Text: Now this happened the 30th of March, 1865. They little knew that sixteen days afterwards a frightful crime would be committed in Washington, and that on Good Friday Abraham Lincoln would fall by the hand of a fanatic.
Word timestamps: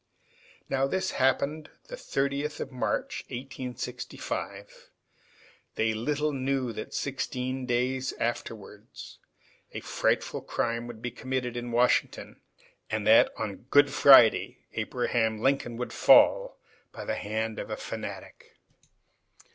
Now 0.67 0.87
this 0.87 1.11
happened 1.11 1.69
the 1.87 1.95
30th 1.95 2.59
of 2.59 2.71
March, 2.71 3.23
1865. 3.27 4.89
They 5.75 5.93
little 5.93 6.33
knew 6.33 6.73
that 6.73 6.95
sixteen 6.95 7.67
days 7.67 8.11
afterwards 8.13 9.19
a 9.73 9.79
frightful 9.81 10.41
crime 10.41 10.87
would 10.87 11.03
be 11.03 11.11
committed 11.11 11.55
in 11.55 11.71
Washington, 11.71 12.41
and 12.89 13.05
that 13.05 13.31
on 13.37 13.67
Good 13.69 13.91
Friday 13.93 14.65
Abraham 14.73 15.37
Lincoln 15.39 15.77
would 15.77 15.93
fall 15.93 16.57
by 16.91 17.05
the 17.05 17.13
hand 17.13 17.59
of 17.59 17.69
a 17.69 17.77
fanatic. 17.77 18.55